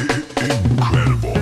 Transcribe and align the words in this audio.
Incredible. 0.00 1.39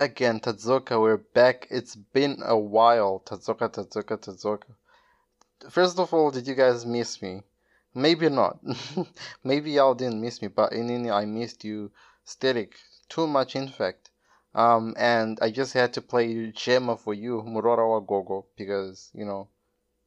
Again, 0.00 0.40
Tazoka. 0.40 0.98
We're 0.98 1.18
back. 1.18 1.66
It's 1.70 1.94
been 1.94 2.40
a 2.42 2.56
while. 2.56 3.22
Tazoka, 3.26 3.68
Tazoka, 3.70 4.16
Tazoka. 4.16 4.74
First 5.68 5.98
of 5.98 6.14
all, 6.14 6.30
did 6.30 6.46
you 6.46 6.54
guys 6.54 6.86
miss 6.86 7.20
me? 7.20 7.42
Maybe 7.94 8.30
not. 8.30 8.58
Maybe 9.44 9.72
y'all 9.72 9.94
didn't 9.94 10.22
miss 10.22 10.40
me, 10.40 10.48
but 10.48 10.72
in 10.72 10.88
any, 10.88 11.10
I 11.10 11.26
missed 11.26 11.62
you 11.62 11.90
static. 12.24 12.76
Too 13.10 13.26
much, 13.26 13.54
in 13.54 13.68
fact. 13.68 14.08
Um, 14.54 14.94
and 14.96 15.38
I 15.42 15.50
just 15.50 15.74
had 15.74 15.92
to 15.92 16.00
play 16.00 16.50
Gemma 16.52 16.96
for 16.96 17.12
you, 17.12 17.42
Murora 17.46 18.00
Gogo, 18.06 18.46
because, 18.56 19.10
you 19.12 19.26
know, 19.26 19.48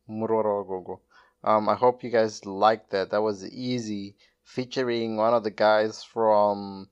Murora 0.09 0.67
Gogo. 0.67 0.99
Um, 1.43 1.69
I 1.69 1.75
hope 1.75 2.03
you 2.03 2.09
guys 2.09 2.43
liked 2.43 2.89
that. 2.89 3.11
That 3.11 3.21
was 3.21 3.47
easy, 3.47 4.15
featuring 4.43 5.15
one 5.15 5.35
of 5.35 5.43
the 5.43 5.51
guys 5.51 6.03
from, 6.03 6.89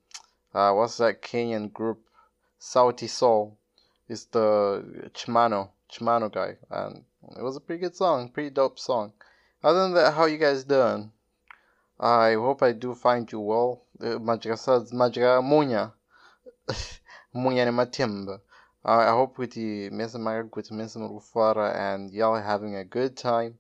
uh, 0.53 0.73
what's 0.73 0.97
that 0.97 1.23
Kenyan 1.23 1.73
group? 1.73 2.05
Sauti 2.59 3.07
Sol 3.07 3.57
is 4.07 4.25
the 4.25 5.09
Chimano 5.13 5.69
Chimano 5.91 6.31
guy, 6.31 6.57
and 6.69 7.05
it 7.37 7.41
was 7.41 7.55
a 7.55 7.61
pretty 7.61 7.81
good 7.81 7.95
song, 7.95 8.29
pretty 8.29 8.49
dope 8.49 8.77
song. 8.77 9.13
Other 9.63 9.83
than 9.83 9.93
that, 9.93 10.13
how 10.13 10.25
you 10.25 10.37
guys 10.37 10.63
doing? 10.63 11.11
I 11.99 12.33
hope 12.33 12.61
I 12.63 12.71
do 12.71 12.95
find 12.95 13.29
you 13.31 13.39
well. 13.39 13.83
Uh, 13.99 14.19
Majga 14.19 14.55
Majga 14.93 15.41
Munya 15.43 15.91
Munya 17.35 17.65
ni 17.65 17.71
Matimba. 17.71 18.39
I 18.85 19.09
hope 19.09 19.37
with 19.37 19.51
the 19.51 19.89
Mesamaga 19.89 20.55
with 20.55 20.69
Mesamarufara 20.69 21.75
and 21.75 22.11
y'all 22.11 22.41
having 22.41 22.75
a 22.75 22.85
good 22.85 23.17
time. 23.17 23.57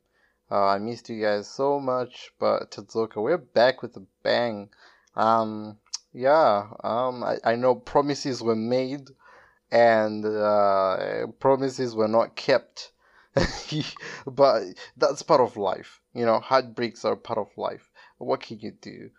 Uh, 0.49 0.67
I 0.67 0.79
missed 0.79 1.09
you 1.09 1.21
guys 1.21 1.47
so 1.49 1.79
much, 1.79 2.31
but 2.39 2.71
Tazoka, 2.71 3.21
we're 3.21 3.37
back 3.37 3.81
with 3.81 3.97
a 3.97 4.05
bang. 4.23 4.69
Um, 5.15 5.77
yeah, 6.13 6.67
um, 6.83 7.23
I, 7.23 7.37
I 7.43 7.55
know 7.55 7.75
promises 7.75 8.41
were 8.41 8.55
made 8.55 9.09
and 9.71 10.25
uh, 10.25 11.27
promises 11.39 11.95
were 11.95 12.07
not 12.07 12.35
kept. 12.35 12.91
but 14.27 14.63
that's 14.97 15.21
part 15.23 15.41
of 15.41 15.57
life. 15.57 16.01
You 16.13 16.25
know, 16.25 16.39
heartbreaks 16.39 17.05
are 17.05 17.15
part 17.15 17.39
of 17.39 17.49
life. 17.57 17.91
What 18.17 18.41
can 18.41 18.59
you 18.59 18.71
do? 18.71 19.11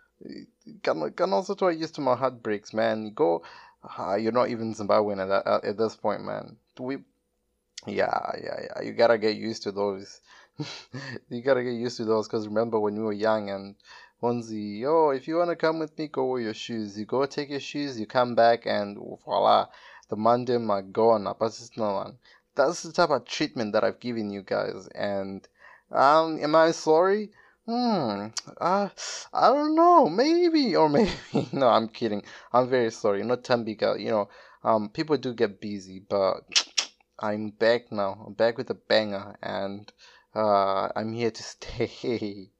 Can, 0.83 1.11
can 1.11 1.33
also 1.33 1.55
try 1.55 1.71
used 1.71 1.95
to 1.95 2.01
my 2.01 2.15
heartbreaks, 2.15 2.73
man. 2.73 3.05
You 3.05 3.11
go, 3.11 3.43
uh, 3.97 4.15
you're 4.15 4.31
not 4.31 4.49
even 4.49 4.73
Zimbabwean 4.75 5.21
at, 5.21 5.29
that, 5.45 5.65
at 5.65 5.77
this 5.77 5.95
point, 5.95 6.23
man. 6.23 6.57
We 6.79 6.97
Yeah, 7.87 8.31
yeah, 8.43 8.59
yeah. 8.63 8.81
You 8.83 8.93
gotta 8.93 9.17
get 9.17 9.35
used 9.37 9.63
to 9.63 9.71
those. 9.71 10.21
you 11.29 11.41
gotta 11.41 11.63
get 11.63 11.73
used 11.73 11.97
to 11.97 12.05
those 12.05 12.27
because 12.27 12.47
remember 12.47 12.79
when 12.79 12.95
we 12.95 13.03
were 13.03 13.13
young 13.13 13.49
and 13.49 13.75
Onesie, 14.21 14.85
oh, 14.85 15.09
if 15.09 15.27
you 15.27 15.37
wanna 15.37 15.55
come 15.55 15.79
with 15.79 15.97
me, 15.97 16.07
go 16.07 16.25
wear 16.25 16.41
your 16.41 16.53
shoes. 16.53 16.95
You 16.97 17.05
go 17.05 17.25
take 17.25 17.49
your 17.49 17.59
shoes, 17.59 17.99
you 17.99 18.05
come 18.05 18.35
back, 18.35 18.67
and 18.67 18.95
voila, 19.25 19.67
the 20.09 20.15
mandem 20.15 20.69
are 20.69 20.83
gone. 20.83 21.23
no 21.23 21.93
one. 21.93 22.19
That's 22.53 22.83
the 22.83 22.91
type 22.91 23.09
of 23.09 23.25
treatment 23.25 23.73
that 23.73 23.83
I've 23.83 23.99
given 23.99 24.29
you 24.29 24.43
guys, 24.43 24.87
and 24.93 25.47
um, 25.91 26.37
am 26.39 26.55
I 26.55 26.69
sorry? 26.69 27.31
Hmm. 27.65 28.27
Uh, 28.59 28.89
I 29.33 29.47
don't 29.49 29.73
know. 29.73 30.07
Maybe 30.07 30.75
or 30.75 30.87
maybe. 30.89 31.11
no, 31.51 31.69
I'm 31.69 31.87
kidding. 31.87 32.23
I'm 32.53 32.69
very 32.69 32.91
sorry. 32.91 33.23
Not 33.23 33.43
Tambika. 33.43 33.99
You 33.99 34.09
know, 34.09 34.29
um, 34.63 34.89
people 34.89 35.17
do 35.17 35.33
get 35.33 35.59
busy, 35.59 35.99
but 35.99 36.41
I'm 37.19 37.49
back 37.49 37.91
now. 37.91 38.23
I'm 38.27 38.33
back 38.33 38.57
with 38.57 38.69
a 38.69 38.75
banger, 38.75 39.35
and 39.41 39.91
uh, 40.35 40.89
I'm 40.95 41.13
here 41.13 41.31
to 41.31 41.43
stay. 41.43 42.51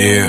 Yeah, 0.00 0.28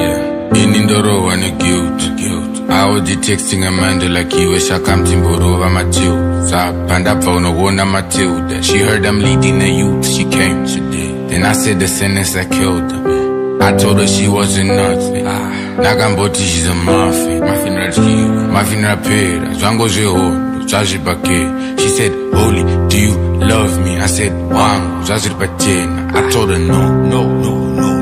yeah. 0.00 0.54
In 0.54 0.86
the 0.86 1.02
row 1.04 1.28
and 1.30 1.44
a 1.44 1.50
guilt, 1.50 2.00
guilt. 2.16 2.70
I 2.70 2.86
was 2.88 3.02
texting 3.26 3.66
Amanda 3.66 4.08
like 4.08 4.32
you 4.32 4.50
wish 4.50 4.70
I 4.70 4.78
come 4.78 5.04
to 5.04 5.10
Borova 5.16 5.68
Matilda. 5.70 6.48
So 6.48 6.56
I 6.56 6.70
panned 6.86 7.08
up 7.08 7.24
on 7.26 7.44
a 7.44 7.52
one 7.52 7.76
Matilda. 7.76 8.62
She 8.62 8.78
heard 8.78 9.04
I'm 9.04 9.18
leading 9.18 9.58
the 9.58 9.68
youth, 9.68 10.06
she 10.06 10.24
came, 10.24 10.66
she 10.66 10.80
did. 10.80 11.30
Then 11.30 11.44
I 11.44 11.52
said 11.52 11.80
the 11.80 11.88
sentence 11.88 12.36
I 12.36 12.44
killed 12.48 12.90
her. 12.92 13.62
I 13.62 13.76
told 13.76 13.98
her 13.98 14.06
she 14.06 14.28
wasn't 14.28 14.68
nothing. 14.68 15.26
Ah, 15.26 15.63
Nagamboti, 15.76 16.36
she's 16.36 16.66
a 16.68 16.74
muffin. 16.74 17.40
Muffin 17.40 17.74
Rajki, 17.74 18.52
Muffin 18.52 18.82
Rapid. 18.82 19.42
Zwango 19.58 19.88
Jeho, 19.88 20.66
Zaji 20.66 20.98
Bake. 21.04 21.78
She 21.80 21.88
said, 21.88 22.12
Holy, 22.34 22.62
do 22.88 22.98
you 23.00 23.14
love 23.38 23.78
me? 23.84 23.98
I 23.98 24.06
said, 24.06 24.32
Wang, 24.50 25.02
Zaji 25.04 25.30
Patena. 25.38 26.12
I 26.14 26.30
told 26.30 26.50
her 26.50 26.58
no, 26.58 27.02
no, 27.02 27.26
no, 27.28 27.54
no 27.74 27.94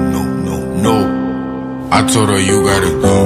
no. 0.44 0.56
No." 0.82 1.88
I 1.90 2.06
told 2.06 2.28
her 2.30 2.38
you 2.40 2.62
gotta 2.64 2.90
go. 3.00 3.16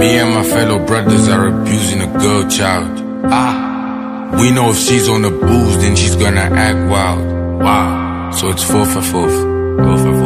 Me 0.00 0.18
and 0.18 0.34
my 0.34 0.44
fellow 0.44 0.84
brothers 0.86 1.28
are 1.28 1.48
abusing 1.48 2.00
a 2.02 2.06
girl 2.18 2.48
child. 2.48 3.02
Ah, 3.24 4.30
we 4.40 4.50
know 4.52 4.70
if 4.70 4.76
she's 4.78 5.08
on 5.08 5.22
the 5.22 5.30
booze, 5.30 5.78
then 5.78 5.96
she's 5.96 6.14
gonna 6.14 6.40
act 6.40 6.90
wild. 6.90 7.26
Wow, 7.60 8.30
so 8.30 8.50
it's 8.50 8.62
four 8.62 8.84
for 8.86 9.02
four. 9.02 9.28
Four 9.28 9.34
for 9.34 9.34
four. 9.34 9.86
Four 9.86 9.98
for 9.98 10.17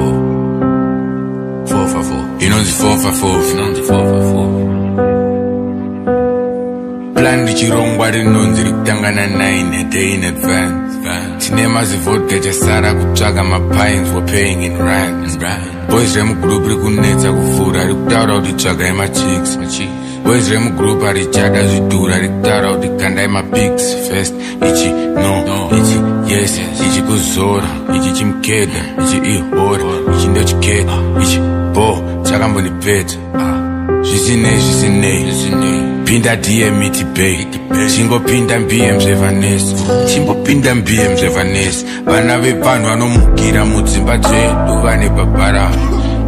non 2.62 2.70
si 2.70 2.72
fofa 2.74 3.12
fofi 3.12 3.54
non 3.54 3.74
si 3.74 3.82
fofa 3.82 4.20
fofi 4.30 4.62
plan 7.14 7.46
richirongwari 7.46 8.22
nhonzi 8.24 8.62
rikutangana 8.62 9.26
9 9.26 9.80
a 9.80 9.84
day 9.84 10.14
in 10.14 10.24
advance. 10.24 10.92
Tine 11.38 11.68
mazivhodha 11.68 12.38
chasara 12.38 12.94
kutsvaga 12.94 13.42
mapines 13.44 14.08
wepaying 14.14 14.62
in 14.64 14.76
rant 14.78 15.38
boys 15.90 16.16
remugurupu 16.16 16.68
rikunetsa 16.68 17.32
kuvhura 17.32 17.84
rikutaura 17.84 18.34
kuti 18.40 18.52
tsvagai 18.52 18.92
machiks 18.92 19.58
boys 20.24 20.48
remugurupu 20.50 21.04
harichada 21.04 21.66
zvidhura 21.66 22.18
rikutaura 22.18 22.74
kuti 22.74 22.88
kandai 22.88 23.28
mapics 23.28 23.94
first. 24.08 24.34
Ichi 24.68 24.90
no 24.90 25.70
ichi 25.78 25.98
yes 26.34 26.60
ichi 26.86 27.02
kuzora 27.02 27.68
ichi 27.96 28.12
chimukeda 28.12 28.80
ichi 29.04 29.16
ihora 29.34 29.84
ichi 30.16 30.28
ndochikeda 30.28 30.92
ichi 31.22 31.38
bo 31.74 32.11
chakambondipedza 32.32 33.17
zvisinei 34.02 34.61
zvisinei. 34.61 35.82
Pinda 36.05 36.37
dm 36.37 36.82
itibay 36.82 37.46
chingopinda 37.94 38.58
mbm 38.58 39.00
zvevanesi 39.00 39.75
chimbopinda 40.06 40.75
mbm 40.75 41.17
zvevanesi 41.17 41.87
vana 42.05 42.38
vevanhu 42.38 42.87
vanomukira 42.88 43.64
mudzimba 43.64 44.19
dzedu 44.19 44.82
vane 44.82 45.08
bhabhara 45.08 45.70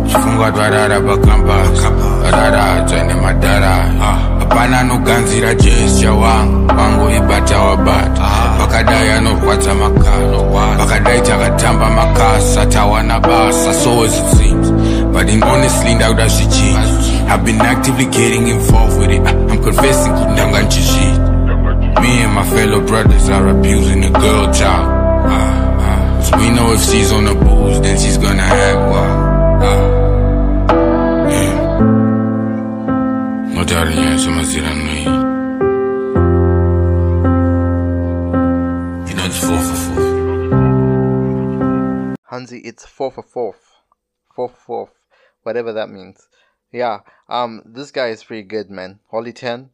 zvifungwa 0.06 0.52
twarara 0.52 1.00
pakambasi 1.00 1.86
raradzwa 2.32 3.02
nemadhara 3.02 3.74
hapana 4.38 4.80
anoganzira 4.80 5.54
jesha 5.54 6.12
wangu. 6.12 6.64
Wangu 6.78 7.10
ibata 7.10 7.58
wabata. 7.58 8.30
Pakadai 8.58 9.10
anorwadza 9.10 9.74
makano 9.74 10.44
pakadai 10.78 11.20
takatamba 11.20 11.90
makasa 11.90 12.66
tawana 12.66 13.20
basa 13.20 13.74
so 13.74 14.04
as 14.04 14.18
it 14.18 14.36
seems 14.36 14.83
but 15.14 15.28
in 15.30 15.42
honestly 15.42 15.94
ndakuda 15.94 16.28
zvichinji 16.28 17.14
I've 17.26 17.44
been 17.44 17.60
actively 17.60 18.04
getting 18.06 18.48
involved 18.48 18.98
with 19.00 19.10
it. 19.10 19.20
I'm 19.26 19.62
confessing 19.62 20.12
kudanga 20.12 20.62
nchishit. 20.62 21.18
Me 22.02 22.22
and 22.22 22.34
my 22.34 22.44
fellow 22.44 22.80
brothers 22.86 23.28
are 23.30 23.48
abusing 23.48 24.04
a 24.04 24.10
girl 24.10 24.52
child. 24.52 24.88
Uh, 25.26 25.32
uh, 25.84 26.38
we 26.38 26.50
know 26.50 26.72
if 26.74 26.82
she's 26.84 27.10
on 27.12 27.24
the 27.24 27.34
booze, 27.34 27.80
then 27.80 27.96
she's 27.98 28.18
gonna 28.18 28.42
act 28.42 28.78
wild. 28.92 29.62
Uh, 29.62 29.88
yeah. 31.30 31.54
Motari 33.54 33.96
yansu 33.96 34.30
mazira 34.30 34.74
nui. 34.74 35.04
You 39.08 39.14
know 39.16 39.24
it's 39.24 39.38
four 39.46 39.58
for 39.58 39.76
four. 39.76 40.04
Hansi, 42.30 42.58
it's 42.58 42.84
four 42.84 43.10
for 43.10 43.22
fourth. 43.22 43.64
Fourth, 44.36 44.56
fourth. 44.66 45.03
Whatever 45.44 45.72
that 45.72 45.88
means. 45.88 46.28
Yeah, 46.72 47.00
um, 47.28 47.62
this 47.64 47.92
guy 47.92 48.08
is 48.08 48.24
pretty 48.24 48.42
good, 48.42 48.68
man. 48.68 48.98
Holy 49.06 49.32
Ten. 49.32 49.70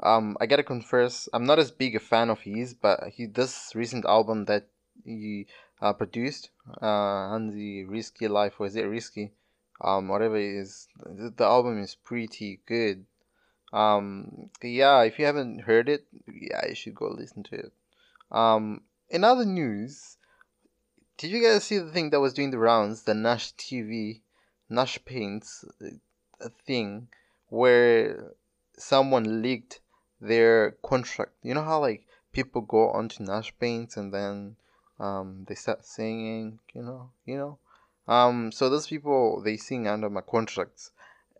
Um, 0.00 0.36
I 0.40 0.46
gotta 0.46 0.62
confess, 0.62 1.28
I'm 1.32 1.46
not 1.46 1.58
as 1.58 1.70
big 1.70 1.96
a 1.96 2.00
fan 2.00 2.30
of 2.30 2.40
his, 2.40 2.74
but 2.74 3.08
he 3.08 3.26
this 3.26 3.72
recent 3.74 4.04
album 4.04 4.44
that 4.44 4.68
he 5.04 5.46
uh, 5.80 5.92
produced, 5.92 6.50
uh, 6.80 7.38
the 7.38 7.84
Risky 7.84 8.28
Life, 8.28 8.54
or 8.58 8.66
is 8.66 8.76
it 8.76 8.82
Risky? 8.82 9.32
Um, 9.80 10.08
whatever 10.08 10.36
it 10.36 10.54
is, 10.56 10.88
the 11.04 11.44
album 11.44 11.82
is 11.82 11.94
pretty 11.94 12.60
good. 12.66 13.06
Um, 13.72 14.50
yeah, 14.62 15.02
if 15.02 15.18
you 15.18 15.26
haven't 15.26 15.60
heard 15.62 15.88
it, 15.88 16.06
yeah, 16.32 16.68
you 16.68 16.74
should 16.74 16.94
go 16.94 17.08
listen 17.08 17.42
to 17.44 17.56
it. 17.56 17.72
Um, 18.30 18.82
in 19.10 19.24
other 19.24 19.44
news, 19.44 20.16
did 21.16 21.30
you 21.30 21.42
guys 21.42 21.64
see 21.64 21.78
the 21.78 21.90
thing 21.90 22.10
that 22.10 22.20
was 22.20 22.34
doing 22.34 22.50
the 22.50 22.58
rounds? 22.58 23.02
The 23.02 23.14
Nash 23.14 23.54
TV, 23.54 24.20
Nash 24.74 24.98
Paints 25.04 25.64
a 26.40 26.48
thing 26.66 27.08
where 27.48 28.32
someone 28.76 29.42
leaked 29.42 29.80
their 30.20 30.72
contract. 30.82 31.32
You 31.42 31.54
know 31.54 31.64
how 31.64 31.80
like 31.80 32.06
people 32.32 32.62
go 32.62 32.90
onto 32.90 33.22
Nash 33.22 33.54
Paints 33.58 33.96
and 33.96 34.12
then 34.12 34.56
um, 34.98 35.44
they 35.48 35.54
start 35.54 35.84
singing, 35.84 36.58
you 36.74 36.82
know, 36.82 37.10
you 37.24 37.36
know. 37.36 37.58
Um, 38.06 38.52
so 38.52 38.68
those 38.68 38.86
people 38.86 39.42
they 39.42 39.56
sing 39.56 39.88
under 39.88 40.10
my 40.10 40.20
contracts, 40.20 40.90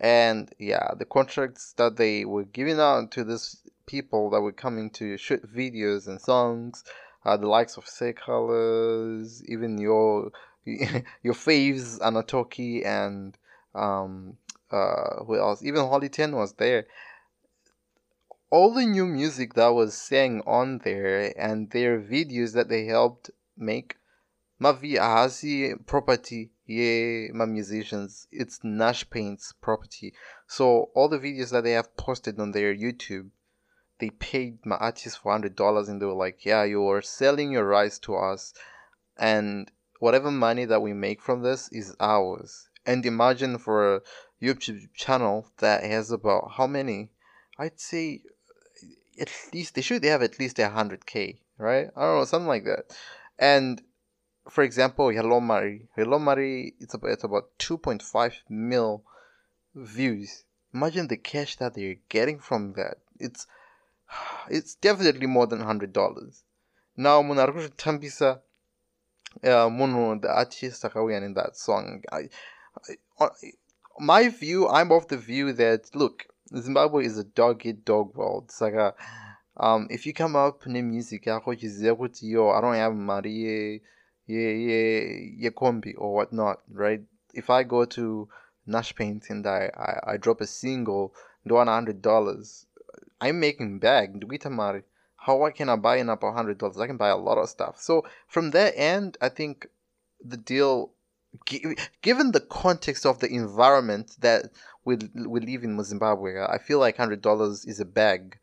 and 0.00 0.50
yeah, 0.58 0.92
the 0.96 1.04
contracts 1.04 1.74
that 1.74 1.96
they 1.96 2.24
were 2.24 2.44
giving 2.44 2.80
out 2.80 3.10
to 3.12 3.24
these 3.24 3.60
people 3.86 4.30
that 4.30 4.40
were 4.40 4.52
coming 4.52 4.90
to 4.90 5.18
shoot 5.18 5.54
videos 5.54 6.08
and 6.08 6.20
songs, 6.20 6.84
uh, 7.24 7.36
the 7.36 7.46
likes 7.46 7.76
of 7.76 7.86
Say 7.86 8.12
Colors, 8.12 9.42
even 9.46 9.78
your 9.78 10.32
your 11.22 11.34
faves 11.34 11.98
Anatoki 12.00 12.84
and 12.84 13.36
um 13.74 14.36
uh, 14.70 15.24
who 15.24 15.38
else? 15.38 15.62
Even 15.62 15.86
Holy 15.86 16.08
Ten 16.08 16.34
was 16.34 16.54
there. 16.54 16.86
All 18.50 18.74
the 18.74 18.86
new 18.86 19.06
music 19.06 19.54
that 19.54 19.68
was 19.68 19.94
sang 19.94 20.42
on 20.46 20.78
there 20.78 21.32
and 21.38 21.70
their 21.70 22.00
videos 22.00 22.54
that 22.54 22.68
they 22.68 22.84
helped 22.86 23.30
make, 23.56 23.96
mavi 24.60 24.94
ahasi 24.94 25.74
property 25.86 26.50
yeah 26.66 27.26
my 27.34 27.44
musicians 27.44 28.26
it's 28.30 28.60
nash 28.62 29.08
paint's 29.10 29.52
property 29.60 30.14
so 30.46 30.90
all 30.94 31.08
the 31.08 31.18
videos 31.18 31.50
that 31.50 31.64
they 31.64 31.72
have 31.72 31.96
posted 31.96 32.38
on 32.38 32.52
their 32.52 32.74
youtube 32.74 33.28
they 33.98 34.10
paid 34.10 34.64
my 34.64 34.76
artists 34.76 35.18
four 35.18 35.32
hundred 35.32 35.54
dollars 35.56 35.88
and 35.88 36.00
they 36.00 36.06
were 36.06 36.12
like 36.26 36.44
yeah 36.44 36.64
you 36.64 36.86
are 36.88 37.02
selling 37.02 37.50
your 37.52 37.66
rights 37.66 37.98
to 37.98 38.14
us 38.14 38.54
and 39.18 39.70
whatever 40.04 40.30
money 40.30 40.66
that 40.66 40.82
we 40.82 40.92
make 40.92 41.20
from 41.22 41.40
this 41.42 41.62
is 41.80 41.96
ours 41.98 42.68
and 42.84 43.06
imagine 43.06 43.56
for 43.56 43.96
a 43.96 44.00
YouTube 44.42 44.92
channel 44.92 45.36
that 45.58 45.82
has 45.82 46.10
about 46.10 46.52
how 46.56 46.66
many? 46.66 47.10
I'd 47.58 47.80
say 47.80 48.20
uh, 48.82 49.22
at 49.22 49.30
least 49.54 49.74
they 49.74 49.80
should 49.80 50.04
have 50.04 50.22
at 50.22 50.38
least 50.38 50.58
a 50.58 50.68
hundred 50.68 51.06
k, 51.06 51.40
right? 51.56 51.86
I 51.96 52.00
don't 52.02 52.18
know, 52.18 52.24
something 52.26 52.48
like 52.48 52.64
that. 52.64 52.94
And 53.38 53.80
for 54.50 54.62
example, 54.62 55.08
Hello 55.08 55.40
Mari, 55.40 55.88
Hello 55.96 56.18
Mari, 56.18 56.74
it's 56.80 56.92
about 56.92 57.10
it's 57.12 57.24
about 57.24 57.58
two 57.58 57.78
point 57.78 58.02
five 58.02 58.34
mil 58.48 59.04
views. 59.74 60.44
Imagine 60.74 61.08
the 61.08 61.16
cash 61.16 61.56
that 61.56 61.74
they're 61.74 61.96
getting 62.10 62.40
from 62.40 62.74
that. 62.74 62.98
It's 63.18 63.46
it's 64.50 64.74
definitely 64.74 65.28
more 65.28 65.46
than 65.46 65.60
hundred 65.60 65.94
dollars. 65.94 66.42
Now 66.94 67.22
munhu 67.22 67.40
ari 67.44 67.52
kuzvitambisa 67.54 68.40
uh, 69.42 69.68
munhu 69.68 70.20
the 70.20 70.28
artist 70.28 70.82
akauya 70.84 71.22
in 71.22 71.34
that 71.34 71.56
song. 71.56 72.02
I, 72.12 72.28
I, 73.18 73.28
my 73.98 74.28
view, 74.28 74.68
I'm 74.68 74.92
of 74.92 75.08
the 75.08 75.16
view 75.16 75.52
that 75.52 75.94
look, 75.94 76.26
Zimbabwe 76.56 77.06
is 77.06 77.18
a 77.18 77.24
dog 77.24 77.64
eat 77.66 77.84
dog 77.84 78.14
world. 78.14 78.44
It's 78.46 78.60
like 78.60 78.74
a 78.74 78.94
um, 79.56 79.86
if 79.90 80.04
you 80.06 80.12
come 80.12 80.36
up 80.36 80.66
in 80.66 80.90
music 80.90 81.28
I 81.28 81.40
don't 82.60 82.74
have 82.74 82.94
mari 82.94 83.80
yeah, 84.26 84.40
ye 85.38 85.50
combi 85.50 85.94
or 85.96 86.14
whatnot, 86.14 86.60
right? 86.70 87.02
If 87.34 87.50
I 87.50 87.62
go 87.62 87.84
to 87.84 88.28
Nash 88.66 88.94
Paint 88.94 89.28
and 89.28 89.46
I, 89.46 89.70
I, 89.76 90.12
I 90.12 90.16
drop 90.16 90.40
a 90.40 90.46
single, 90.46 91.12
do 91.46 91.54
one 91.54 91.66
hundred 91.66 92.00
dollars, 92.00 92.66
I'm 93.20 93.40
making 93.40 93.78
bag. 93.80 94.24
Mari. 94.50 94.82
How 95.26 95.50
can 95.50 95.68
I 95.68 95.76
buy 95.76 96.00
up 96.00 96.22
a 96.22 96.32
hundred 96.32 96.58
dollars? 96.58 96.78
I 96.78 96.86
can 96.86 96.96
buy 96.96 97.08
a 97.08 97.16
lot 97.16 97.38
of 97.38 97.48
stuff. 97.48 97.80
So 97.80 98.04
from 98.26 98.50
that 98.50 98.74
end, 98.76 99.16
I 99.20 99.28
think 99.28 99.66
the 100.24 100.36
deal, 100.36 100.90
given 102.02 102.32
the 102.32 102.40
context 102.40 103.06
of 103.06 103.20
the 103.20 103.28
environment 103.28 104.16
that 104.20 104.50
we 104.84 104.98
we 105.14 105.40
live 105.40 105.64
in 105.64 105.82
Zimbabwe, 105.82 106.42
I 106.42 106.58
feel 106.58 106.78
like 106.78 106.96
hundred 106.96 107.22
dollars 107.22 107.64
is 107.64 107.80
a 107.80 107.84
bag 107.84 108.38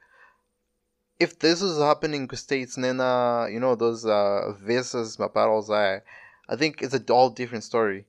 if 1.22 1.38
this 1.38 1.62
was 1.62 1.78
happening 1.78 2.28
to 2.28 2.36
states 2.36 2.78
nena 2.78 3.48
you 3.52 3.60
know 3.60 3.76
those 3.76 4.08
uh 4.08 4.54
versus 4.60 5.18
battles 5.18 5.70
I 5.70 6.02
I 6.50 6.56
think 6.56 6.82
it's 6.82 6.96
a 6.96 7.14
all 7.14 7.30
different 7.30 7.64
story. 7.64 8.06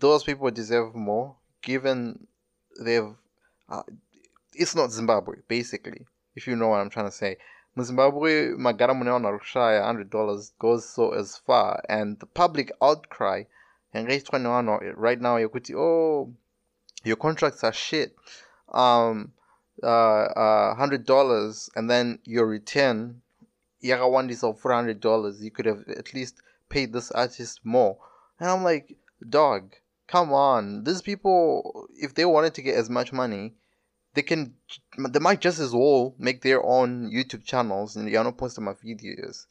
Those 0.00 0.24
people 0.24 0.50
deserve 0.50 0.94
more 0.94 1.36
given 1.62 2.26
they've 2.84 3.14
uh, 3.68 3.84
it's 4.52 4.74
not 4.74 4.90
Zimbabwe 4.90 5.36
basically 5.46 6.06
if 6.34 6.46
you 6.48 6.56
know 6.56 6.68
what 6.68 6.80
I'm 6.80 6.90
trying 6.90 7.06
to 7.06 7.12
say. 7.12 7.36
Zimbabwe 7.78 8.56
magara 8.58 8.94
mune 8.94 9.10
vanhu 9.10 9.84
hundred 9.84 10.10
dollars 10.10 10.52
goes 10.58 10.88
so 10.88 11.12
as 11.12 11.36
far. 11.36 11.82
And 11.88 12.18
the 12.18 12.26
public 12.26 12.72
outcry 12.82 13.44
right 13.94 15.20
now 15.20 15.36
yekuti 15.38 15.74
oh 15.76 16.32
your 17.04 17.16
contracts 17.16 17.62
are 17.64 17.72
shit. 17.72 18.16
Um 18.68 19.32
uh, 19.82 19.86
uh, 19.86 20.74
hundred 20.74 21.06
dollars 21.06 21.70
and 21.74 21.88
then 21.88 22.18
your 22.24 22.46
return 22.46 23.22
yakawandisa 23.82 24.60
hundred 24.62 25.00
dollars 25.00 25.42
you 25.42 25.50
could 25.50 25.64
have 25.66 25.88
at 25.88 26.12
least 26.12 26.42
paid 26.68 26.92
this 26.92 27.10
artist 27.12 27.60
more. 27.64 27.96
And 28.38 28.50
i'm 28.50 28.64
like 28.64 28.96
dog 29.28 29.76
come 30.06 30.32
on. 30.32 30.84
These 30.84 31.02
people 31.02 31.88
if 31.96 32.14
they 32.14 32.24
wanted 32.24 32.54
to 32.54 32.62
get 32.62 32.76
as 32.76 32.90
much 32.90 33.12
money 33.12 33.54
they 34.20 34.24
can 34.26 34.54
they 35.08 35.18
might 35.18 35.40
just 35.40 35.58
as 35.58 35.72
well 35.72 36.14
make 36.18 36.42
their 36.42 36.62
own 36.62 37.10
youtube 37.10 37.42
channels 37.42 37.96
and 37.96 38.06
you 38.10 38.22
know 38.22 38.32
post 38.32 38.60
my 38.60 38.74
videos 38.74 39.46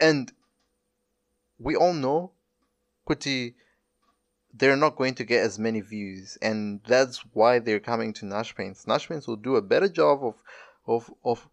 and 0.00 0.32
we 1.58 1.74
all 1.74 1.92
know 1.92 2.30
kuti 3.08 3.54
they're 4.58 4.76
not 4.76 4.96
going 4.96 5.14
to 5.14 5.24
get 5.24 5.44
as 5.44 5.58
many 5.58 5.82
views, 5.82 6.38
and 6.40 6.80
that's 6.88 7.18
why 7.34 7.58
they're 7.58 7.78
coming 7.78 8.14
to 8.14 8.24
Nash 8.24 8.54
Paints. 8.54 8.86
Nash 8.86 9.06
Paints 9.06 9.26
will 9.26 9.36
do 9.36 9.56
a 9.56 9.60
better 9.60 9.86
job 9.86 10.24
of 10.24 10.34
of 10.86 11.10
of 11.22 11.46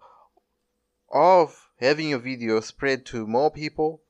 of 1.11 1.69
having 1.81 2.07
your 2.07 2.19
video 2.19 2.61
spread 2.61 3.05
to 3.07 3.27
more 3.27 3.51
people, 3.51 4.01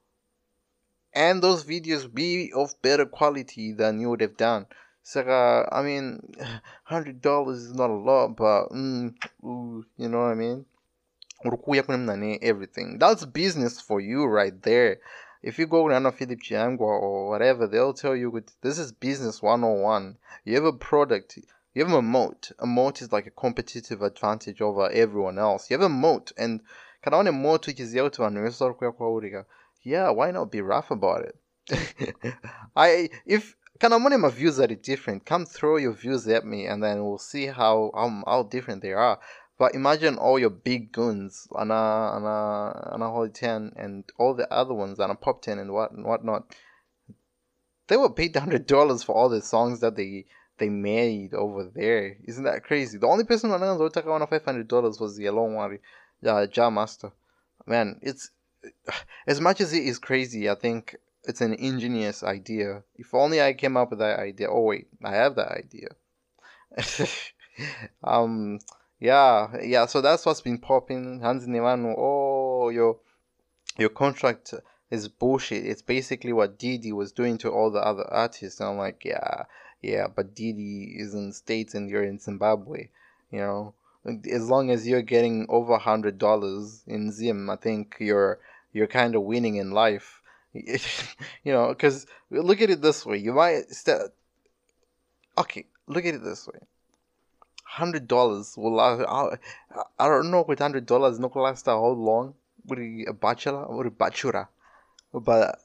and 1.12 1.42
those 1.42 1.64
videos 1.64 2.14
be 2.14 2.52
of 2.54 2.80
better 2.84 3.08
quality 3.08 3.74
than 3.74 4.00
you 4.00 4.12
would 4.12 4.22
have 4.22 4.38
done. 4.38 4.68
So 5.04 5.22
uh, 5.22 5.70
I 5.72 5.82
mean, 5.84 6.20
hundred 6.84 7.22
dollars 7.22 7.60
is 7.60 7.74
not 7.74 7.90
a 7.90 7.94
lot, 7.94 8.36
but 8.36 8.70
mm, 8.70 9.14
ooh, 9.44 9.86
you 9.98 10.10
know 10.10 10.20
what 10.20 10.32
I 10.32 10.36
mean. 10.36 10.66
Everything 12.42 12.98
that's 13.00 13.26
business 13.26 13.82
for 13.82 14.00
you 14.00 14.26
right 14.26 14.62
there 14.62 15.00
if 15.44 15.60
you 15.60 15.68
go 15.68 15.90
to 15.90 16.12
Philip 16.14 16.40
Chiyangwa 16.40 16.80
or 16.80 17.30
whatever, 17.30 17.68
they'll 17.68 17.94
tell 17.94 18.16
you 18.16 18.44
this 18.62 18.80
is 18.80 18.94
business 18.94 19.42
101. 19.42 20.18
You 20.46 20.56
have 20.56 20.64
a 20.64 20.72
product, 20.72 21.38
you 21.74 21.84
have 21.84 21.94
a 21.94 22.02
moat. 22.02 22.54
A 22.60 22.66
moat 22.66 23.02
is 23.02 23.12
like 23.12 23.28
a 23.28 23.32
competitive 23.32 24.02
advantage 24.02 24.62
over 24.62 24.90
everyone 24.90 25.38
else. 25.38 25.70
You 25.70 25.78
have 25.78 25.86
a 25.86 25.90
moat, 25.90 26.32
and 26.38 26.62
kana 27.04 27.18
une 27.18 27.32
moat 27.34 27.68
uchiziva 27.68 28.10
kuti 28.10 28.22
vanhu 28.22 29.46
yeah 29.82 30.10
why 30.10 30.32
not 30.32 30.50
be 30.50 30.62
rough 30.62 30.92
about 30.92 31.26
it 31.26 31.36
i 32.78 33.10
if 33.26 33.58
kana 33.84 34.00
mune 34.00 34.30
views 34.32 34.62
are 34.62 34.68
different 34.68 35.26
come 35.26 35.46
throw 35.46 35.76
your 35.76 35.92
views 35.92 36.26
at 36.28 36.46
me 36.46 36.66
and 36.66 36.82
then 36.82 37.04
we'll 37.04 37.18
see 37.18 37.48
how 37.48 37.92
how, 37.94 38.24
how 38.26 38.44
different 38.44 38.82
they 38.82 38.94
are 38.94 39.20
but 39.58 39.76
imagine 39.76 40.18
all 40.18 40.40
your 40.40 40.50
big 40.50 40.92
guns, 40.92 41.48
Anna, 41.58 42.16
Anna, 42.16 42.92
Anna 42.94 43.12
Holy 43.12 43.30
10 43.30 43.74
and 43.76 44.04
all 44.18 44.34
the 44.34 44.52
other 44.52 44.74
ones, 44.74 45.00
Anna 45.00 45.16
Pop 45.16 45.42
10 45.42 45.60
and 45.60 45.72
what 45.72 45.92
and 45.92 46.06
whatnot. 46.06 46.56
They 47.88 47.98
were 47.98 48.10
paid 48.10 48.34
$100 48.34 49.06
for 49.06 49.16
all 49.16 49.30
the 49.30 49.42
songs 49.42 49.80
that 49.82 49.96
they 49.96 50.26
they 50.58 50.70
made 50.70 51.34
over 51.34 51.72
there. 51.74 52.18
Isn't 52.26 52.44
that 52.44 52.64
crazy? 52.64 52.98
The 52.98 53.08
only 53.08 53.26
person 53.26 53.50
who 53.50 53.60
knows 53.60 53.80
what 53.80 54.08
on 54.08 54.28
five 54.28 54.46
hundred 54.46 54.68
dollars 54.68 55.00
was 55.00 55.18
the 55.18 55.26
Alone 55.26 55.80
yeah, 56.22 56.32
uh, 56.32 56.48
Jam 56.48 56.76
Master. 56.76 57.12
Man, 57.66 58.00
it's 58.02 58.32
as 59.28 59.42
much 59.42 59.62
as 59.62 59.74
it 59.74 59.84
is 59.84 59.98
crazy. 59.98 60.50
I 60.50 60.56
think 60.56 60.96
it's 61.26 61.42
an 61.42 61.54
ingenious 61.54 62.24
idea. 62.24 62.84
If 62.96 63.14
only 63.14 63.42
I 63.42 63.54
came 63.54 63.78
up 63.78 63.90
with 63.90 64.00
that 64.00 64.20
idea. 64.20 64.48
Oh 64.50 64.62
wait, 64.62 64.88
I 65.04 65.12
have 65.12 65.36
that 65.36 65.52
idea. 65.52 65.90
um, 68.04 68.60
yeah, 69.00 69.56
yeah. 69.62 69.86
So 69.86 70.02
that's 70.02 70.26
what's 70.26 70.42
been 70.42 70.58
popping. 70.58 71.20
Hans 71.22 71.46
Nevano, 71.48 71.94
oh, 71.98 72.70
your 72.70 72.98
your 73.78 73.90
contract 73.90 74.54
is 74.90 75.08
bullshit. 75.08 75.66
It's 75.66 75.82
basically 75.82 76.34
what 76.34 76.60
Didi 76.60 76.92
was 76.92 77.12
doing 77.12 77.38
to 77.40 77.50
all 77.50 77.72
the 77.72 77.80
other 77.80 78.06
artists. 78.12 78.60
And 78.60 78.70
I'm 78.70 78.78
like, 78.78 79.04
yeah, 79.06 79.44
yeah, 79.82 80.08
but 80.08 80.36
Didi 80.36 80.96
is 80.98 81.14
in 81.14 81.32
States 81.34 81.74
and 81.74 81.90
you're 81.90 82.04
in 82.04 82.20
Zimbabwe. 82.20 82.90
You 83.32 83.40
know, 83.40 83.74
as 84.32 84.50
long 84.50 84.70
as 84.70 84.88
you're 84.88 85.02
getting 85.02 85.46
over 85.50 85.78
hundred 85.78 86.18
dollars 86.18 86.84
in 86.88 87.12
Zim, 87.12 87.50
I 87.50 87.56
think 87.56 87.98
you're 88.00 88.40
you're 88.72 88.88
kind 88.88 89.16
of 89.16 89.24
winning 89.24 89.56
in 89.56 89.72
life. 89.72 90.22
you 90.54 91.54
know, 91.54 91.70
because 91.70 92.06
look 92.30 92.62
at 92.62 92.70
it 92.70 92.82
this 92.82 93.06
way: 93.06 93.18
you 93.18 93.34
might 93.34 93.70
st- 93.72 94.12
okay, 95.38 95.66
look 95.88 96.06
at 96.06 96.16
it 96.16 96.24
this 96.24 96.48
way 96.48 96.60
hundred 97.74 98.08
dollars 98.08 98.56
will 98.56 98.76
last. 98.76 99.02
I, 99.08 99.38
I 99.98 100.08
don't 100.08 100.30
know 100.30 100.46
with 100.48 100.60
hundred 100.60 100.86
dollars 100.86 101.20
not 101.20 101.36
last 101.36 101.66
how 101.66 101.86
long. 101.88 102.36
With 102.66 102.80
a 102.80 103.14
bachelor 103.14 103.64
or 103.64 103.88
a 103.88 103.92
bachelor, 103.92 104.48
but 105.14 105.60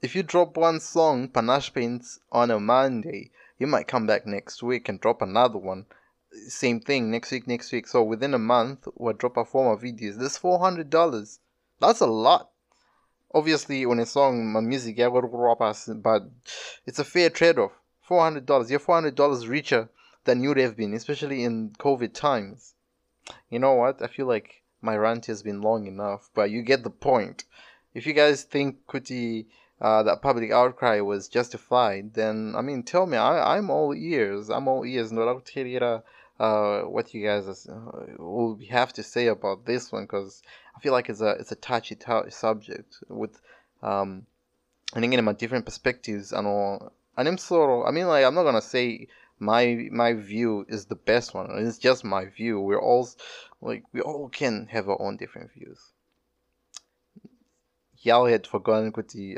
if 0.00 0.14
you 0.14 0.22
drop 0.22 0.56
one 0.56 0.78
song 0.78 1.26
panache 1.26 1.74
paints 1.74 2.20
on 2.30 2.52
a 2.52 2.60
Monday, 2.60 3.32
you 3.58 3.66
might 3.66 3.88
come 3.88 4.06
back 4.06 4.24
next 4.24 4.62
week 4.62 4.88
and 4.88 5.00
drop 5.00 5.20
another 5.20 5.58
one. 5.58 5.86
Same 6.46 6.78
thing 6.78 7.10
next 7.10 7.32
week, 7.32 7.48
next 7.48 7.72
week. 7.72 7.88
So 7.88 8.04
within 8.04 8.34
a 8.34 8.38
month, 8.38 8.86
we'll 8.94 9.14
drop 9.14 9.36
a 9.36 9.44
form 9.44 9.66
of 9.66 9.82
videos. 9.82 10.16
That's 10.16 10.38
four 10.38 10.60
hundred 10.60 10.90
dollars. 10.90 11.40
That's 11.80 12.00
a 12.00 12.06
lot. 12.06 12.50
Obviously, 13.38 13.84
on 13.84 14.00
a 14.00 14.06
song, 14.06 14.52
my 14.52 14.60
music, 14.60 14.98
yeah, 14.98 15.08
but 15.08 16.22
it's 16.88 16.98
a 16.98 17.04
fair 17.04 17.30
trade-off. 17.30 17.72
Four 18.02 18.22
hundred 18.22 18.46
dollars. 18.46 18.68
You're 18.68 18.80
four 18.80 18.96
hundred 18.96 19.14
dollars 19.14 19.46
richer 19.46 19.88
than 20.24 20.42
you'd 20.42 20.56
have 20.56 20.76
been, 20.76 20.92
especially 20.94 21.44
in 21.44 21.70
COVID 21.78 22.12
times. 22.14 22.74
You 23.48 23.60
know 23.60 23.74
what? 23.74 24.02
I 24.02 24.08
feel 24.08 24.26
like 24.26 24.62
my 24.82 24.96
rant 24.96 25.26
has 25.26 25.42
been 25.42 25.60
long 25.60 25.86
enough, 25.86 26.30
but 26.34 26.50
you 26.50 26.62
get 26.62 26.82
the 26.82 26.90
point. 27.10 27.44
If 27.94 28.06
you 28.06 28.12
guys 28.12 28.42
think 28.42 28.86
Kuti 28.86 29.46
uh, 29.80 30.02
that 30.02 30.22
public 30.22 30.50
outcry 30.50 31.00
was 31.00 31.28
justified, 31.28 32.14
then 32.14 32.54
I 32.56 32.62
mean, 32.62 32.82
tell 32.82 33.06
me. 33.06 33.16
I, 33.16 33.56
I'm 33.56 33.70
all 33.70 33.94
ears. 33.94 34.50
I'm 34.50 34.66
all 34.66 34.84
ears. 34.84 35.12
No, 35.12 35.22
uh, 36.40 36.82
what 36.82 37.12
you 37.14 37.26
guys 37.26 37.68
uh, 37.68 37.74
will 38.18 38.58
have 38.70 38.92
to 38.92 39.02
say 39.02 39.26
about 39.26 39.66
this 39.66 39.90
one 39.92 40.04
because 40.04 40.42
I 40.78 40.80
feel 40.80 40.92
like 40.92 41.08
it's 41.08 41.20
a 41.20 41.30
it's 41.30 41.50
a 41.50 41.56
touchy 41.56 41.96
t- 41.96 42.30
subject 42.30 42.98
with 43.08 43.40
um, 43.82 44.26
and 44.94 45.04
again, 45.04 45.24
my 45.24 45.32
different 45.32 45.64
perspectives 45.64 46.30
and 46.32 46.46
all. 46.46 46.92
And 47.16 47.26
I'm 47.26 47.36
sort 47.36 47.68
of, 47.68 47.88
I 47.88 47.90
mean, 47.90 48.06
like 48.06 48.24
I'm 48.24 48.36
not 48.36 48.44
gonna 48.44 48.62
say 48.62 49.08
my 49.40 49.88
my 49.90 50.12
view 50.12 50.64
is 50.68 50.86
the 50.86 50.94
best 50.94 51.34
one. 51.34 51.50
It's 51.66 51.78
just 51.78 52.04
my 52.04 52.26
view. 52.26 52.60
We're 52.60 52.80
all 52.80 53.08
like 53.60 53.82
we 53.92 54.00
all 54.00 54.28
can 54.28 54.68
have 54.70 54.88
our 54.88 55.02
own 55.02 55.16
different 55.16 55.52
views. 55.52 55.80
Y'all 58.02 58.26
had 58.26 58.46
forgotten 58.46 58.92
kuti 58.92 59.36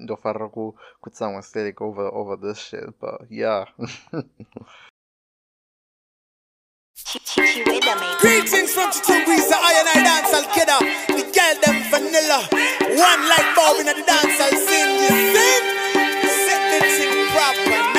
ndofarira 0.00 0.50
kutsamwa 1.00 1.80
over 1.80 2.08
over 2.08 2.36
this 2.36 2.58
shit, 2.58 2.98
but 3.00 3.20
yeah. 3.30 3.66
Greetings 7.12 8.72
from 8.72 8.88
Chichubisa, 8.88 9.52
I 9.52 9.76
and 9.80 9.88
I 9.92 10.00
dance 10.00 10.32
al 10.32 10.44
kidda. 10.48 10.78
The 11.12 11.28
girl 11.28 11.56
them 11.60 11.84
vanilla. 11.92 12.40
One 12.96 13.28
like 13.28 13.54
Bob 13.54 13.80
in 13.80 13.84
the 13.84 14.00
dance 14.08 14.40
al 14.40 14.48
scene. 14.56 14.96
You 14.96 15.12
sing? 15.36 15.64
Set 16.24 16.62
the 16.72 16.80
thing 16.88 17.12
proper, 17.36 17.91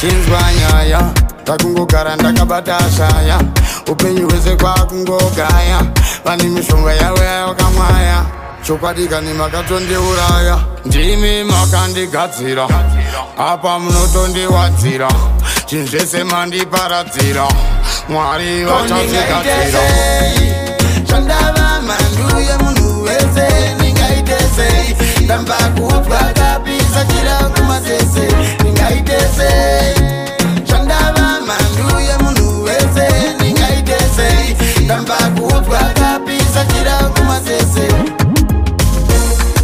chinzwa 0.00 0.40
nyaya 0.52 1.00
takungogara 1.44 2.16
ndakabata 2.16 2.78
shaya. 2.96 3.40
Upenyu 3.88 4.28
hwese 4.28 4.56
kwakungogaya. 4.56 5.82
Vane 6.24 6.44
mishonga 6.44 6.92
yavo 6.92 7.24
yawakamwaya 7.24 8.24
chokwadi 8.66 9.08
kani 9.08 9.34
makatondiuraya. 9.34 10.58
Ndimi 10.84 11.44
makandigadzira. 11.44 12.68
Apa 13.38 13.78
munotondiwadzira. 13.78 15.08
Chinhu 15.66 15.86
zvese 15.86 16.24
mandiparadzira. 16.24 17.48
Mwari 18.08 18.64
vachazvigadzira 18.64 19.80
chandava 21.06 21.80
mandu 21.82 22.40
yemunhu 22.40 23.02
wese. 23.02 23.74
Ningaite 23.80 24.38
sei 24.56 24.96
ndamba 25.24 25.54
kuudzwa 25.54 26.32
ndasakira 26.92 27.36
kumatese 27.54 28.22
ndingaitese 28.60 29.48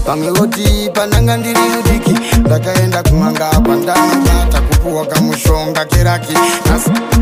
pamwe 0.08 0.30
voti 0.30 0.90
pandanga 0.94 1.36
ndiri 1.36 1.60
mudiki 1.60 2.14
ndakaenda 2.40 3.02
kumanga 3.02 3.48
pandanobata 3.50 4.60
kupuwa 4.60 5.06
kamushonga 5.06 5.84
keraki. 5.84 6.32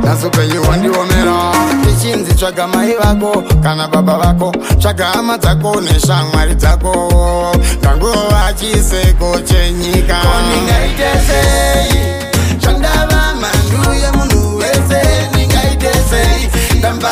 Naso 0.05 0.31
penyu 0.31 0.63
wandiomera 0.69 1.53
tichinzi 1.85 2.35
tsvaga 2.35 2.67
mai 2.67 2.95
vako 2.95 3.43
kana 3.63 3.89
baba 3.89 4.19
vako 4.19 4.53
tsvaga 4.79 5.05
hama 5.07 5.39
dzako 5.39 5.81
neshamwari 5.81 6.55
dzako. 6.55 6.93
Ngangova 7.83 8.53
chiseko 8.55 9.41
chenyika 9.41 10.19
ningaite 10.49 11.11
sei 11.27 12.59
chandava 12.61 13.35
mandu 13.41 13.95
yemunhu 14.03 14.57
wese. 14.59 15.01
Ningaite 15.35 15.91
sei 16.11 16.79
ndamba 16.79 17.11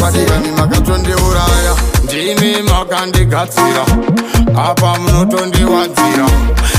kumasesevani 0.00 0.50
makatondiuraya. 0.50 1.74
Ndimi 2.04 2.62
makandigadzira 2.62 3.84
apa 4.56 4.98
munotondiwadzira. 4.98 6.26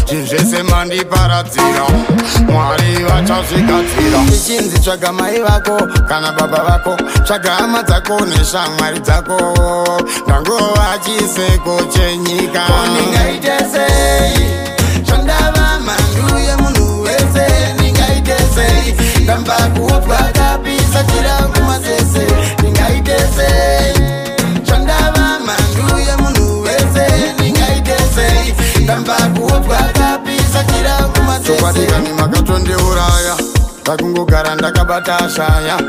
Chinhu 0.06 0.26
zvese 0.28 0.64
mandiparadzira. 0.64 1.86
Mwari 2.50 3.04
vachazvigadzira. 3.04 4.20
Tichinzi 4.32 4.80
tsvaga 4.80 5.12
mai 5.12 5.40
vako 5.40 5.78
kana 6.08 6.32
baba 6.32 6.64
vako. 6.64 6.98
Tsvaga 7.24 7.52
hama 7.52 7.84
dzako 7.84 8.26
neshamwari 8.26 9.00
dzako. 9.00 9.38
Ngangova 10.28 10.98
chiseko 11.06 11.82
chenyika. 11.94 12.64
Ningaite 12.94 13.58
sei? 13.72 15.04
Chandava 15.06 15.80
mandu 15.86 16.38
yemunhu 16.48 17.02
wese. 17.02 17.46
Ningaite 17.80 18.38
sei? 18.56 19.24
Ndamba 19.24 19.58
kumasesokwadikani 31.52 32.10
makatondiuraya 32.20 33.36
takungogara 33.84 34.56
ndakabata 34.56 35.30
shaya 35.36 35.80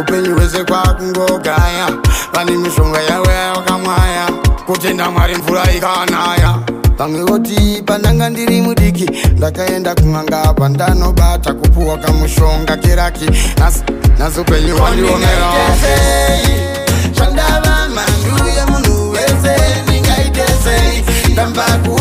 upenyu 0.00 0.34
hwese 0.36 0.64
kwakungogaya. 0.64 1.88
Vane 2.32 2.50
mishonga 2.52 3.00
yavo 3.00 3.30
yawakamwaya 3.30 4.26
kutenda 4.66 5.10
mwari 5.10 5.34
mvura 5.36 5.72
ikanaya. 5.72 6.54
Vamwe 6.98 7.22
voti 7.22 7.82
pandanga 7.86 8.30
ndiri 8.30 8.60
mudiki 8.62 9.10
ndakaenda 9.36 9.94
kun'anga 9.94 10.54
pandanobata 10.54 11.54
kupuwa 11.54 11.98
kamushonga 11.98 12.76
keraki. 12.76 13.26
Naso 14.18 14.44
penyu 14.44 14.82
wandiomera. 14.82 15.50
Chandava 17.12 17.88
mandu 17.94 18.48
yemunhu 18.56 19.10
wese 19.10 19.56
ningaite 19.88 20.44
sei 20.64 21.04
ndamba 21.32 21.62
kuudzwa 21.62 21.99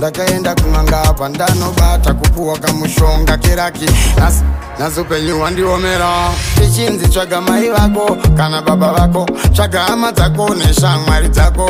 ndakaenda 0.00 0.54
kun'anga 0.54 1.02
apa 1.02 1.28
ndanobata 1.28 2.14
kupuwa 2.14 2.58
kamushonga 2.58 3.36
keraki. 3.36 3.84
Nhasi 4.16 4.42
nhasi 4.78 5.00
upenyu 5.00 5.38
hwandiomera 5.38 6.30
tichinzi 6.54 7.08
tsvaga 7.08 7.40
mai 7.40 7.68
vako 7.68 8.16
kana 8.36 8.62
baba 8.62 8.92
vako. 8.92 9.26
Tsvaga 9.52 9.80
hama 9.80 10.12
dzako 10.12 10.54
neshamwari 10.54 11.28
dzako. 11.28 11.66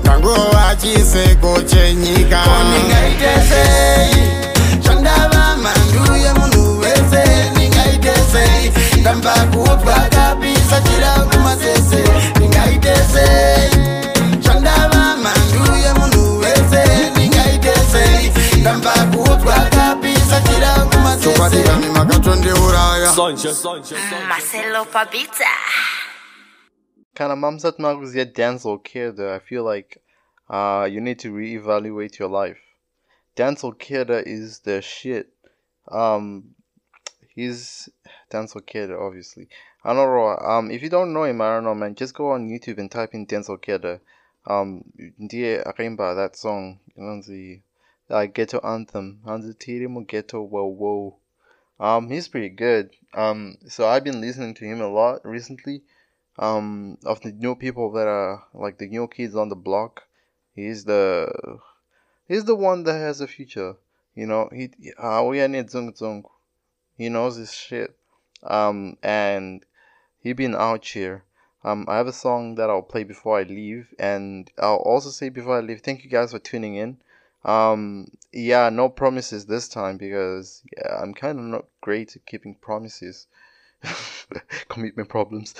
Ndangova 0.00 0.76
chiseko 0.80 1.60
chenyika 1.62 2.40
ndingaite 2.68 3.32
sei 3.48 4.22
zvandava 4.82 5.56
mhandu 5.62 6.16
yemunhu 6.24 6.80
wese. 6.80 7.22
Ndingaite 7.52 8.12
sei 8.32 8.72
ndamba 9.00 9.32
kuobva 9.52 9.94
kapisa 9.94 10.80
tira 10.80 11.12
kumasese 11.30 12.02
ndingaite 12.36 12.94
sei 13.12 13.77
Sonja, 23.14 23.52
Sonja, 23.52 23.52
Sonja. 23.52 24.28
Marcelo 24.28 24.84
Pabita. 24.86 25.44
Kind 27.14 27.32
of 27.32 27.38
mamzat 27.38 27.78
maguzia 27.78 28.24
Denzel 28.24 28.78
Kida. 28.82 29.34
I 29.36 29.38
feel 29.40 29.62
like 29.64 30.00
uh, 30.48 30.88
you 30.90 31.00
need 31.00 31.18
to 31.18 31.30
reevaluate 31.30 32.18
your 32.18 32.28
life. 32.28 32.58
Denzel 33.36 33.74
Kida 33.76 34.22
is 34.26 34.60
the 34.60 34.80
shit. 34.80 35.28
Um, 35.90 36.54
he's 37.34 37.90
Denzel 38.32 38.62
Kida, 38.62 38.98
obviously. 38.98 39.48
I 39.84 39.92
don't 39.92 40.06
know. 40.08 40.36
Um, 40.48 40.70
if 40.70 40.82
you 40.82 40.88
don't 40.88 41.12
know 41.12 41.24
him, 41.24 41.40
I 41.42 41.54
don't 41.56 41.64
know, 41.64 41.74
man. 41.74 41.94
Just 41.94 42.14
go 42.14 42.30
on 42.30 42.48
YouTube 42.48 42.78
and 42.78 42.90
type 42.90 43.12
in 43.12 43.26
Denzel 43.26 43.58
Kida. 43.58 44.00
Um, 44.46 44.82
ndiye 45.20 45.62
akaimba 45.62 46.14
that 46.14 46.36
song, 46.36 46.78
inonzi 46.96 47.60
like 48.08 48.34
ghetto 48.34 48.58
anthem, 48.60 49.20
anzi 49.26 49.54
tiri 49.54 50.06
ghetto 50.06 50.42
whoa 50.42 50.66
whoa. 50.66 51.16
Um, 51.80 52.10
he's 52.10 52.28
pretty 52.28 52.48
good. 52.48 52.90
Um, 53.14 53.58
so 53.68 53.86
I've 53.86 54.04
been 54.04 54.20
listening 54.20 54.54
to 54.54 54.64
him 54.64 54.80
a 54.80 54.88
lot 54.88 55.24
recently. 55.24 55.82
Um, 56.38 56.98
of 57.04 57.20
the 57.22 57.32
new 57.32 57.56
people 57.56 57.90
that 57.92 58.06
are 58.06 58.44
like 58.54 58.78
the 58.78 58.86
new 58.86 59.08
kids 59.08 59.34
on 59.34 59.48
the 59.48 59.56
block, 59.56 60.04
he's 60.54 60.84
the 60.84 61.58
he's 62.28 62.44
the 62.44 62.54
one 62.54 62.84
that 62.84 62.98
has 62.98 63.20
a 63.20 63.26
future. 63.26 63.76
You 64.14 64.26
know, 64.26 64.48
he 64.52 64.70
uh, 64.98 65.22
are 65.22 65.22
zung 65.24 65.96
zung. 65.96 66.24
He 66.96 67.08
knows 67.08 67.36
his 67.36 67.52
shit. 67.52 67.96
Um, 68.42 68.96
and 69.02 69.64
he 70.20 70.32
been 70.32 70.54
out 70.54 70.84
here. 70.84 71.24
Um, 71.64 71.86
I 71.88 71.96
have 71.96 72.06
a 72.06 72.12
song 72.12 72.54
that 72.54 72.70
I'll 72.70 72.82
play 72.82 73.02
before 73.02 73.38
I 73.38 73.42
leave, 73.42 73.92
and 73.98 74.50
I'll 74.58 74.76
also 74.76 75.10
say 75.10 75.28
before 75.28 75.58
I 75.58 75.60
leave, 75.60 75.80
thank 75.80 76.04
you 76.04 76.10
guys 76.10 76.30
for 76.30 76.38
tuning 76.38 76.76
in. 76.76 76.98
Um, 77.48 78.08
yeah, 78.30 78.68
no 78.68 78.90
promises 78.90 79.46
this 79.46 79.68
time 79.68 79.96
because 79.96 80.62
yeah, 80.76 81.00
I'm 81.00 81.14
kind 81.14 81.38
of 81.38 81.44
not 81.46 81.64
great 81.80 82.14
at 82.14 82.26
keeping 82.26 82.54
promises. 82.54 83.26
Commitment 84.68 85.08
problems. 85.08 85.54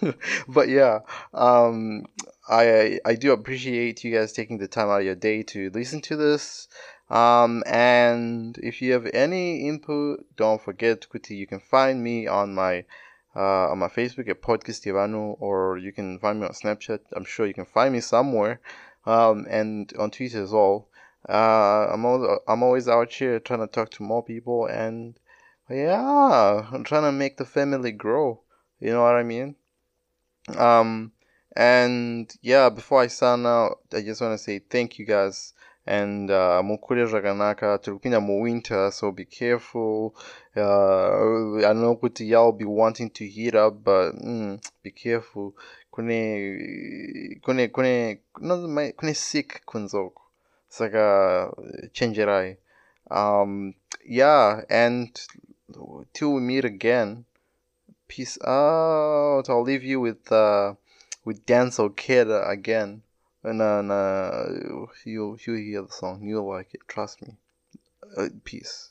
but 0.48 0.68
yeah, 0.68 0.98
um, 1.32 2.04
I 2.48 3.00
I 3.06 3.14
do 3.14 3.32
appreciate 3.32 4.04
you 4.04 4.12
guys 4.12 4.34
taking 4.34 4.58
the 4.58 4.68
time 4.68 4.90
out 4.90 5.00
of 5.00 5.06
your 5.06 5.14
day 5.14 5.42
to 5.44 5.70
listen 5.70 6.02
to 6.02 6.16
this. 6.16 6.68
Um, 7.08 7.62
and 7.66 8.58
if 8.58 8.82
you 8.82 8.92
have 8.92 9.06
any 9.14 9.68
input, 9.68 10.26
don't 10.36 10.60
forget, 10.60 11.06
Kuti, 11.08 11.36
you 11.36 11.46
can 11.46 11.60
find 11.60 12.02
me 12.04 12.26
on 12.26 12.54
my 12.54 12.84
uh, 13.34 13.70
on 13.70 13.78
my 13.78 13.88
Facebook 13.88 14.28
at 14.28 14.42
Podcast 14.42 14.84
Ivano, 14.84 15.36
or 15.40 15.78
you 15.78 15.92
can 15.92 16.18
find 16.18 16.40
me 16.40 16.46
on 16.46 16.52
Snapchat. 16.52 17.00
I'm 17.14 17.24
sure 17.24 17.46
you 17.46 17.54
can 17.54 17.64
find 17.64 17.94
me 17.94 18.00
somewhere, 18.00 18.60
um, 19.06 19.46
and 19.48 19.90
on 19.98 20.10
Twitter 20.10 20.42
as 20.42 20.50
well. 20.50 20.88
Uh, 21.28 21.88
I'm 21.92 22.04
always, 22.04 22.38
I'm 22.46 22.62
always 22.62 22.88
out 22.88 23.12
here 23.12 23.40
trying 23.40 23.60
to 23.60 23.66
talk 23.66 23.90
to 23.92 24.02
more 24.02 24.22
people, 24.22 24.66
and 24.66 25.18
yeah, 25.68 26.66
I'm 26.72 26.84
trying 26.84 27.02
to 27.02 27.12
make 27.12 27.36
the 27.36 27.44
family 27.44 27.92
grow. 27.92 28.40
You 28.80 28.92
know 28.92 29.02
what 29.02 29.16
I 29.16 29.22
mean? 29.22 29.56
Um, 30.56 31.12
and 31.56 32.32
yeah, 32.42 32.68
before 32.68 33.00
I 33.00 33.08
sign 33.08 33.46
out, 33.46 33.78
I 33.92 34.02
just 34.02 34.20
want 34.20 34.38
to 34.38 34.42
say 34.42 34.58
thank 34.60 34.98
you 34.98 35.06
guys 35.06 35.54
and 35.86 36.30
uh, 36.30 36.62
mukure 36.62 37.06
zvakanaka 37.06 37.78
tiri 37.78 38.92
so 38.92 39.12
be 39.12 39.24
careful 39.24 40.14
uh, 40.56 41.70
i 41.70 41.72
know 41.72 41.96
kuti 41.96 42.28
y'all 42.28 42.52
be 42.52 42.64
wanting 42.64 43.08
to 43.10 43.24
heat 43.24 43.54
up 43.54 43.84
but 43.84 44.12
mm, 44.14 44.58
be 44.82 44.90
careful 44.90 45.54
kune 45.92 47.40
kune 47.42 47.68
kune 47.68 48.18
kune 48.92 49.14
sick 49.14 49.62
kunzoko 49.64 50.25
saka 50.78 51.06
chenjerai 51.96 52.56
um, 53.10 53.74
yeah 54.04 54.60
and 54.68 55.08
till 56.12 56.34
we 56.34 56.40
meet 56.40 56.64
again 56.64 57.24
peace 58.08 58.38
out 58.44 59.44
i'll 59.48 59.62
leave 59.62 59.84
you 59.84 59.98
with 60.00 60.30
uh, 60.32 60.74
with 61.24 61.44
Denzel 61.46 61.90
Kid 61.96 62.28
again 62.30 63.02
and 63.46 63.60
then 63.60 63.90
uh, 63.92 64.46
you'll 65.04 65.38
you'll 65.46 65.56
hear 65.56 65.82
the 65.82 65.92
song. 65.92 66.20
You'll 66.22 66.48
like 66.48 66.74
it. 66.74 66.80
Trust 66.88 67.22
me. 67.22 67.36
Uh, 68.16 68.28
peace. 68.44 68.90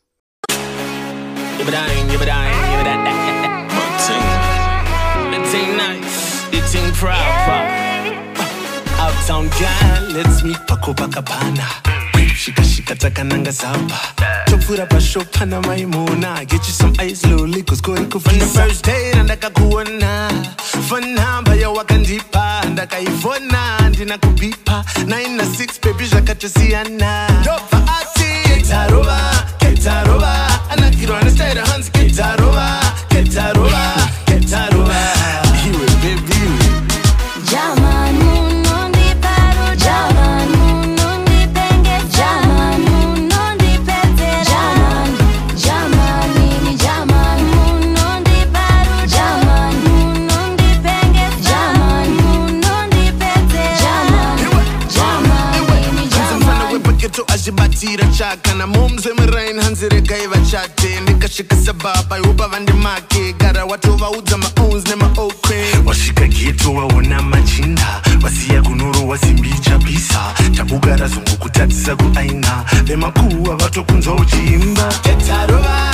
uptown 9.00 9.50
girl 9.50 10.14
let's 10.14 10.44
meet 10.44 10.60
pako 10.68 10.94
pakapana 10.94 11.68
shikashika 12.36 12.96
takananga 12.96 13.52
zamba. 13.52 14.00
Topfuura 14.46 14.86
pashopa 14.86 15.46
namaimona 15.46 16.46
get 16.48 16.68
you 16.68 16.74
some 16.74 16.94
ice 17.00 17.26
lowly 17.26 17.64
cause 17.64 17.82
kuri 17.82 18.06
kufana. 18.06 18.46
First 18.46 18.86
day 18.86 19.12
randakakuona 19.14 20.30
phone 20.90 21.16
number 21.16 21.56
yowakandipa 21.56 22.64
ndakaivhona 22.72 23.90
ndina 23.90 24.18
kubipa. 24.18 24.84
9 25.06 25.30
na 25.36 25.44
6 25.44 25.68
bebi 25.84 26.06
zvakatosiyana 26.06 27.30
ndobva 27.42 27.95
chakana 58.56 58.68
momze 58.68 59.14
murain 59.14 59.60
hanzi 59.62 59.90
regai 59.90 60.28
vachate 60.28 61.00
ndikasvika 61.02 61.56
sababa 61.56 62.18
iwopa 62.18 62.48
vandimake 62.48 63.34
gara 63.40 63.66
watovaudza 63.66 64.38
maons 64.38 64.84
nemaokre 64.88 65.66
wasvika 65.86 66.28
geto 66.28 66.74
waona 66.74 67.22
machinda 67.22 68.02
wasiya 68.24 68.62
kunorowa 68.62 69.18
simbi 69.18 69.50
chabisa 69.62 70.34
tabugara 70.58 71.08
zongokutadzisa 71.08 71.96
kuaina 71.96 72.64
vemakuwa 72.84 73.56
vatokunzwa 73.56 74.16
uchiimba 74.16 74.88
ketarova 75.04 75.85